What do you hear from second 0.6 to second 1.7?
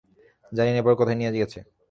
না এরপর কোথায় নিয়ে গেছে।